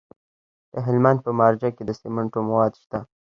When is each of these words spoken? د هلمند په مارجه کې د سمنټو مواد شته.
د 0.73 0.75
هلمند 0.85 1.19
په 1.25 1.31
مارجه 1.39 1.69
کې 1.75 1.83
د 1.85 1.91
سمنټو 2.01 2.39
مواد 2.49 2.73
شته. 2.81 2.99